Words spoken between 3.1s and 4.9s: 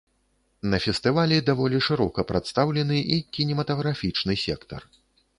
і кінематаграфічны сектар.